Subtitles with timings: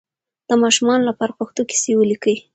[0.49, 2.37] د ماشومانو لپاره پښتو کیسې ولیکئ.